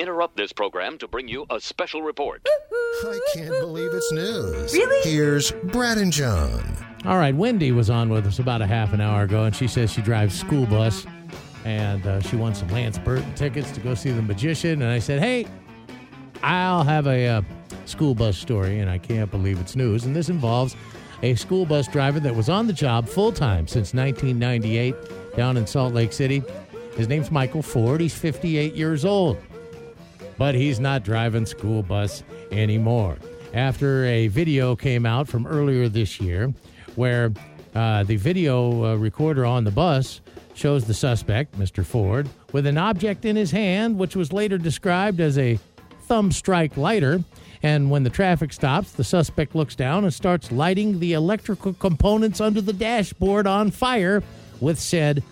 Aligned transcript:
interrupt 0.00 0.36
this 0.36 0.52
program 0.52 0.98
to 0.98 1.08
bring 1.08 1.28
you 1.28 1.46
a 1.50 1.60
special 1.60 2.02
report. 2.02 2.46
I 3.04 3.20
can't 3.34 3.50
believe 3.60 3.90
it's 3.92 4.12
news. 4.12 4.72
Really? 4.72 5.10
Here's 5.10 5.52
Brad 5.52 5.98
and 5.98 6.12
John. 6.12 6.76
All 7.06 7.18
right, 7.18 7.34
Wendy 7.34 7.72
was 7.72 7.90
on 7.90 8.08
with 8.08 8.26
us 8.26 8.38
about 8.38 8.62
a 8.62 8.66
half 8.66 8.92
an 8.92 9.00
hour 9.00 9.22
ago, 9.22 9.44
and 9.44 9.54
she 9.54 9.68
says 9.68 9.90
she 9.92 10.02
drives 10.02 10.38
school 10.38 10.66
bus, 10.66 11.06
and 11.64 12.06
uh, 12.06 12.20
she 12.20 12.36
won 12.36 12.54
some 12.54 12.68
Lance 12.68 12.98
Burton 12.98 13.34
tickets 13.34 13.70
to 13.72 13.80
go 13.80 13.94
see 13.94 14.10
the 14.10 14.22
magician. 14.22 14.82
And 14.82 14.90
I 14.90 14.98
said, 14.98 15.20
"Hey, 15.20 15.46
I'll 16.42 16.84
have 16.84 17.06
a 17.06 17.26
uh, 17.26 17.42
school 17.84 18.14
bus 18.14 18.36
story, 18.36 18.80
and 18.80 18.90
I 18.90 18.98
can't 18.98 19.30
believe 19.30 19.60
it's 19.60 19.76
news. 19.76 20.04
And 20.04 20.14
this 20.14 20.28
involves 20.28 20.76
a 21.22 21.34
school 21.34 21.66
bus 21.66 21.88
driver 21.88 22.20
that 22.20 22.34
was 22.34 22.48
on 22.48 22.66
the 22.66 22.72
job 22.72 23.08
full 23.08 23.32
time 23.32 23.66
since 23.66 23.92
1998 23.92 24.94
down 25.36 25.56
in 25.56 25.66
Salt 25.66 25.92
Lake 25.92 26.12
City. 26.12 26.42
His 26.96 27.08
name's 27.08 27.30
Michael 27.30 27.62
Ford. 27.62 28.00
He's 28.00 28.14
58 28.14 28.74
years 28.74 29.04
old, 29.04 29.38
but 30.40 30.54
he's 30.54 30.80
not 30.80 31.04
driving 31.04 31.44
school 31.44 31.82
bus 31.82 32.24
anymore. 32.50 33.18
After 33.52 34.06
a 34.06 34.28
video 34.28 34.74
came 34.74 35.04
out 35.04 35.28
from 35.28 35.46
earlier 35.46 35.86
this 35.86 36.18
year 36.18 36.54
where 36.94 37.30
uh, 37.74 38.04
the 38.04 38.16
video 38.16 38.86
uh, 38.86 38.94
recorder 38.94 39.44
on 39.44 39.64
the 39.64 39.70
bus 39.70 40.22
shows 40.54 40.86
the 40.86 40.94
suspect, 40.94 41.58
Mr. 41.58 41.84
Ford, 41.84 42.26
with 42.52 42.64
an 42.64 42.78
object 42.78 43.26
in 43.26 43.36
his 43.36 43.50
hand, 43.50 43.98
which 43.98 44.16
was 44.16 44.32
later 44.32 44.56
described 44.56 45.20
as 45.20 45.36
a 45.36 45.58
thumb 46.04 46.32
strike 46.32 46.74
lighter. 46.78 47.22
And 47.62 47.90
when 47.90 48.02
the 48.02 48.08
traffic 48.08 48.54
stops, 48.54 48.92
the 48.92 49.04
suspect 49.04 49.54
looks 49.54 49.76
down 49.76 50.04
and 50.04 50.14
starts 50.14 50.50
lighting 50.50 51.00
the 51.00 51.12
electrical 51.12 51.74
components 51.74 52.40
under 52.40 52.62
the 52.62 52.72
dashboard 52.72 53.46
on 53.46 53.70
fire 53.70 54.22
with 54.58 54.80
said 54.80 55.22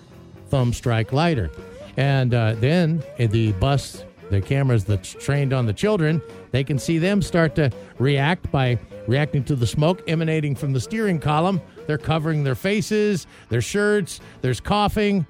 thumb 0.51 0.75
strike 0.75 1.15
lighter. 1.15 1.51
And 1.97 2.35
uh, 2.35 2.57
then 2.57 3.03
the 3.17 3.53
bus, 3.53 4.05
the 4.31 4.41
cameras 4.41 4.85
that's 4.85 5.13
trained 5.13 5.53
on 5.53 5.67
the 5.67 5.73
children, 5.73 6.21
they 6.51 6.65
can 6.65 6.79
see 6.79 6.99
them 6.99 7.23
start 7.23 7.55
to 7.57 7.71
react 7.99 8.51
by 8.51 8.79
reacting 9.07 9.45
to 9.45 9.57
the 9.57 9.67
smoke 9.67 10.03
emanating 10.07 10.55
from 10.55 10.73
the 10.73 10.81
steering 10.81 11.19
column. 11.19 11.61
They're 11.87 11.99
covering 11.99 12.45
their 12.45 12.55
faces, 12.55 13.27
their 13.49 13.63
shirts, 13.63 14.21
there's 14.43 14.61
coughing. 14.61 15.27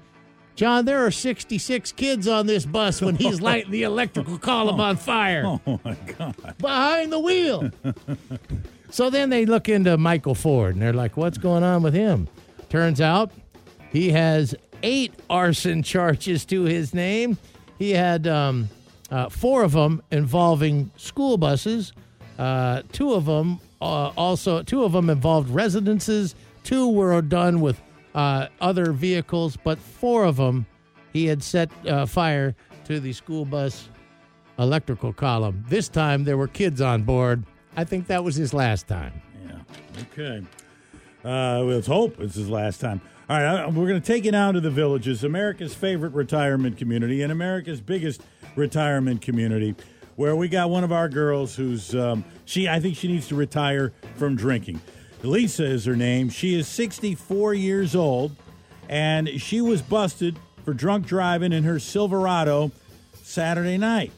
John, 0.55 0.83
there 0.83 1.05
are 1.05 1.11
66 1.11 1.93
kids 1.93 2.27
on 2.27 2.45
this 2.45 2.65
bus 2.65 3.01
when 3.01 3.15
he's 3.15 3.39
lighting 3.41 3.71
the 3.71 3.83
electrical 3.83 4.37
column 4.37 4.81
on 4.81 4.97
fire. 4.97 5.43
Oh 5.45 5.79
my 5.85 5.95
God. 6.17 6.35
Behind 6.57 7.13
the 7.13 7.19
wheel. 7.19 7.71
so 8.89 9.09
then 9.09 9.29
they 9.29 9.45
look 9.45 9.69
into 9.69 9.97
Michael 9.97 10.35
Ford 10.35 10.73
and 10.73 10.81
they're 10.81 10.91
like, 10.91 11.15
what's 11.15 11.37
going 11.37 11.63
on 11.63 11.81
with 11.81 11.93
him? 11.93 12.27
Turns 12.67 12.99
out 12.99 13.31
he 13.91 14.09
has 14.09 14.53
eight 14.83 15.13
arson 15.29 15.81
charges 15.81 16.43
to 16.45 16.63
his 16.63 16.93
name. 16.93 17.37
He 17.77 17.91
had 17.91 18.27
um, 18.27 18.67
uh, 19.11 19.29
four 19.29 19.63
of 19.63 19.71
them 19.71 20.01
involving 20.11 20.91
school 20.95 21.37
buses, 21.37 21.93
uh, 22.37 22.83
two 22.91 23.13
of 23.13 23.25
them 23.25 23.59
uh, 23.81 24.11
also, 24.17 24.61
two 24.63 24.83
of 24.83 24.91
them 24.91 25.09
involved 25.09 25.49
residences, 25.49 26.35
two 26.63 26.89
were 26.89 27.21
done 27.21 27.61
with 27.61 27.81
uh, 28.15 28.47
other 28.59 28.91
vehicles, 28.91 29.57
but 29.57 29.79
four 29.79 30.25
of 30.25 30.37
them 30.37 30.65
he 31.13 31.25
had 31.25 31.41
set 31.41 31.69
uh, 31.87 32.05
fire 32.05 32.55
to 32.85 32.99
the 32.99 33.13
school 33.13 33.45
bus 33.45 33.89
electrical 34.57 35.13
column. 35.13 35.63
This 35.67 35.87
time 35.87 36.23
there 36.23 36.37
were 36.37 36.47
kids 36.47 36.81
on 36.81 37.03
board. 37.03 37.43
I 37.77 37.83
think 37.85 38.07
that 38.07 38.23
was 38.23 38.35
his 38.35 38.53
last 38.53 38.87
time. 38.87 39.13
Yeah. 39.45 40.03
Okay. 40.11 40.45
Uh, 41.23 41.61
let's 41.61 41.87
hope 41.87 42.19
it's 42.19 42.35
his 42.35 42.49
last 42.49 42.81
time. 42.81 43.01
All 43.29 43.39
right, 43.39 43.71
we're 43.71 43.87
going 43.87 44.01
to 44.01 44.05
take 44.05 44.25
you 44.25 44.31
now 44.31 44.51
to 44.51 44.59
the 44.59 44.71
villages, 44.71 45.23
America's 45.23 45.75
favorite 45.75 46.13
retirement 46.13 46.77
community 46.77 47.21
and 47.21 47.31
America's 47.31 47.79
biggest 47.79 48.23
retirement 48.59 49.21
community, 49.21 49.75
where 50.15 50.35
we 50.35 50.47
got 50.47 50.69
one 50.69 50.83
of 50.83 50.91
our 50.91 51.09
girls 51.09 51.55
who's 51.55 51.95
um, 51.95 52.23
she. 52.45 52.67
I 52.67 52.79
think 52.79 52.95
she 52.95 53.07
needs 53.07 53.27
to 53.29 53.35
retire 53.35 53.93
from 54.17 54.35
drinking. 54.35 54.81
Lisa 55.23 55.65
is 55.65 55.85
her 55.85 55.95
name. 55.95 56.29
She 56.29 56.53
is 56.53 56.67
64 56.67 57.53
years 57.53 57.95
old, 57.95 58.35
and 58.87 59.27
she 59.41 59.61
was 59.61 59.81
busted 59.81 60.37
for 60.63 60.73
drunk 60.73 61.07
driving 61.07 61.51
in 61.51 61.63
her 61.63 61.79
Silverado 61.79 62.71
Saturday 63.23 63.77
night. 63.77 64.11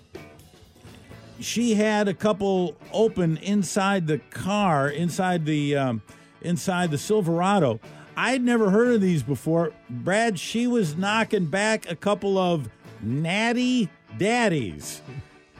She 1.39 1.73
had 1.73 2.07
a 2.07 2.13
couple 2.13 2.75
open 2.93 3.37
inside 3.37 4.05
the 4.05 4.19
car, 4.19 4.89
inside 4.89 5.45
the 5.45 5.75
um, 5.75 6.01
inside 6.41 6.91
the 6.91 6.97
Silverado. 6.97 7.79
I'd 8.15 8.43
never 8.43 8.69
heard 8.69 8.93
of 8.93 9.01
these 9.01 9.23
before. 9.23 9.73
Brad, 9.89 10.37
she 10.37 10.67
was 10.67 10.95
knocking 10.95 11.45
back 11.45 11.89
a 11.89 11.95
couple 11.95 12.37
of 12.37 12.69
natty 13.01 13.89
daddies. 14.17 15.01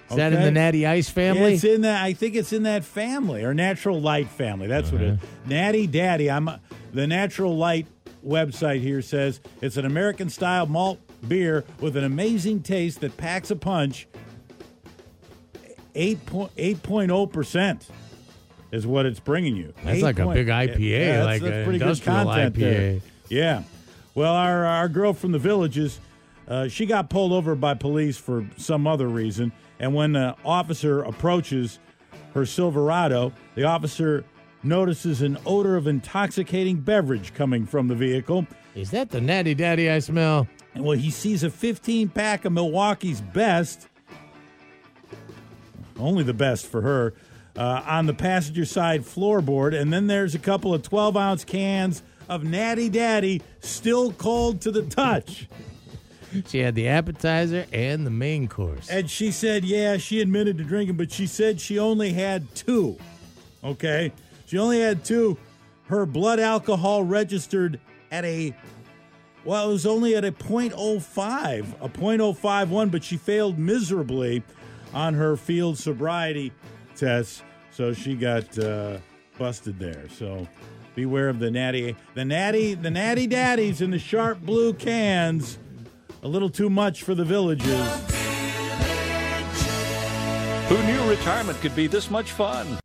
Is 0.09 0.17
that 0.17 0.33
in 0.33 0.41
the 0.41 0.51
Natty 0.51 0.85
Ice 0.85 1.09
family? 1.09 1.53
It's 1.53 1.63
in 1.63 1.81
that. 1.81 2.03
I 2.03 2.13
think 2.13 2.35
it's 2.35 2.51
in 2.51 2.63
that 2.63 2.83
family 2.83 3.43
or 3.45 3.53
Natural 3.53 3.99
Light 3.99 4.27
family. 4.27 4.67
That's 4.67 4.91
what 4.91 5.01
it 5.01 5.07
is. 5.07 5.17
Uh-huh. 5.17 5.27
Natty 5.45 5.87
Daddy. 5.87 6.29
I'm 6.29 6.49
the 6.93 7.07
Natural 7.07 7.55
Light 7.55 7.87
website 8.25 8.81
here 8.81 9.01
says 9.01 9.39
it's 9.61 9.77
an 9.77 9.85
American 9.85 10.29
style 10.29 10.65
malt 10.65 10.99
beer 11.27 11.63
with 11.79 11.95
an 11.95 12.03
amazing 12.03 12.61
taste 12.61 13.01
that 13.01 13.15
packs 13.17 13.51
a 13.51 13.55
punch. 13.55 14.07
8.0 15.95 17.31
percent 17.33 17.87
is 18.71 18.87
what 18.87 19.05
it's 19.05 19.19
bringing 19.19 19.55
you. 19.55 19.73
That's 19.83 19.97
Eight 19.97 20.03
like 20.03 20.19
a 20.19 20.27
big 20.27 20.47
IPA, 20.47 20.79
Yeah, 20.79 21.15
that's, 21.17 21.25
like 21.25 21.41
that's 21.41 21.55
an 21.55 21.63
pretty 21.63 21.79
good 21.79 21.87
industrial 21.87 22.23
content 22.23 22.55
there. 22.55 22.81
IPA. 22.93 23.01
Yeah. 23.29 23.63
Well, 24.15 24.33
our 24.33 24.65
our 24.65 24.89
girl 24.89 25.13
from 25.13 25.31
the 25.31 25.39
villages, 25.39 25.99
uh, 26.51 26.67
she 26.67 26.85
got 26.85 27.09
pulled 27.09 27.31
over 27.31 27.55
by 27.55 27.73
police 27.73 28.17
for 28.17 28.45
some 28.57 28.85
other 28.85 29.07
reason, 29.07 29.53
and 29.79 29.95
when 29.95 30.11
the 30.11 30.35
officer 30.43 31.01
approaches 31.01 31.79
her 32.33 32.45
Silverado, 32.45 33.31
the 33.55 33.63
officer 33.63 34.25
notices 34.61 35.21
an 35.21 35.37
odor 35.45 35.77
of 35.77 35.87
intoxicating 35.87 36.81
beverage 36.81 37.33
coming 37.33 37.65
from 37.65 37.87
the 37.87 37.95
vehicle. 37.95 38.45
Is 38.75 38.91
that 38.91 39.11
the 39.11 39.21
Natty 39.21 39.53
Daddy 39.53 39.89
I 39.89 39.99
smell? 39.99 40.45
And 40.75 40.83
well, 40.83 40.97
he 40.97 41.09
sees 41.09 41.43
a 41.43 41.49
15 41.49 42.09
pack 42.09 42.43
of 42.43 42.51
Milwaukee's 42.51 43.21
best, 43.21 43.87
only 45.97 46.23
the 46.23 46.33
best 46.33 46.67
for 46.67 46.81
her, 46.81 47.13
uh, 47.55 47.81
on 47.85 48.07
the 48.07 48.13
passenger 48.13 48.65
side 48.65 49.03
floorboard. 49.03 49.73
And 49.73 49.93
then 49.93 50.07
there's 50.07 50.35
a 50.35 50.39
couple 50.39 50.73
of 50.73 50.83
12 50.83 51.15
ounce 51.15 51.45
cans 51.45 52.03
of 52.27 52.43
Natty 52.43 52.89
Daddy, 52.89 53.41
still 53.61 54.11
cold 54.11 54.59
to 54.61 54.71
the 54.71 54.83
touch. 54.83 55.47
She 56.47 56.59
had 56.59 56.75
the 56.75 56.87
appetizer 56.87 57.65
and 57.71 58.05
the 58.05 58.11
main 58.11 58.47
course. 58.47 58.89
And 58.89 59.09
she 59.09 59.31
said, 59.31 59.63
yeah, 59.63 59.97
she 59.97 60.21
admitted 60.21 60.57
to 60.57 60.63
drinking, 60.63 60.97
but 60.97 61.11
she 61.11 61.27
said 61.27 61.59
she 61.59 61.79
only 61.79 62.13
had 62.13 62.53
two. 62.55 62.97
Okay? 63.63 64.11
She 64.45 64.57
only 64.57 64.79
had 64.79 65.03
two. 65.03 65.37
Her 65.87 66.05
blood 66.05 66.39
alcohol 66.39 67.03
registered 67.03 67.79
at 68.11 68.25
a, 68.25 68.55
well, 69.43 69.69
it 69.69 69.73
was 69.73 69.85
only 69.85 70.15
at 70.15 70.23
a 70.25 70.31
.05, 70.31 71.81
a 71.81 71.89
.051, 71.89 72.91
but 72.91 73.03
she 73.03 73.17
failed 73.17 73.57
miserably 73.59 74.43
on 74.93 75.13
her 75.13 75.35
field 75.37 75.77
sobriety 75.77 76.51
test. 76.95 77.43
So 77.71 77.93
she 77.93 78.15
got 78.15 78.57
uh, 78.57 78.97
busted 79.37 79.79
there. 79.79 80.07
So 80.09 80.47
beware 80.95 81.29
of 81.29 81.39
the 81.39 81.49
natty, 81.49 81.95
the 82.13 82.25
natty, 82.25 82.73
the 82.73 82.91
natty 82.91 83.27
daddies 83.27 83.81
in 83.81 83.91
the 83.91 83.99
sharp 83.99 84.41
blue 84.41 84.73
cans. 84.73 85.57
A 86.23 86.27
little 86.27 86.49
too 86.49 86.69
much 86.69 87.01
for 87.01 87.15
the 87.15 87.25
villages. 87.25 87.65
Who 90.69 90.83
knew 90.83 91.09
retirement 91.09 91.59
could 91.61 91.75
be 91.75 91.87
this 91.87 92.11
much 92.11 92.31
fun? 92.31 92.80